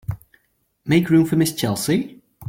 [0.83, 1.57] Make room for Mrs.
[1.59, 2.21] Chelsea.